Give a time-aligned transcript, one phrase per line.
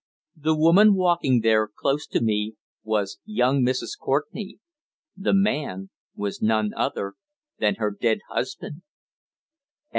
[0.35, 3.95] The woman walking there, close to me, was young Mrs.
[3.99, 4.55] Courtenay
[5.15, 7.13] the man was none other
[7.59, 8.81] than her dead husband!